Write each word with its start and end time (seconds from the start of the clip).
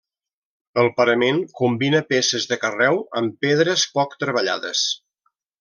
El 0.83 0.87
parament 1.01 1.41
combina 1.59 2.01
peces 2.15 2.49
de 2.53 2.59
carreu 2.65 2.99
amb 3.21 3.39
pedres 3.47 3.87
poc 3.99 4.21
treballades. 4.25 4.87